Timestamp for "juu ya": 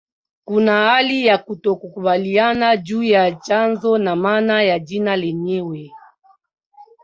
2.77-3.31